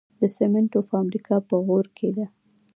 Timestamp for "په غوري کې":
1.47-2.09